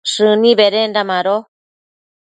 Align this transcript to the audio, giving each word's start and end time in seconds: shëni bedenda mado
shëni 0.11 0.51
bedenda 0.59 1.01
mado 1.09 1.35